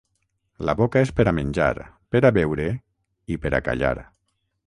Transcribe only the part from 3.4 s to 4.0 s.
per a callar.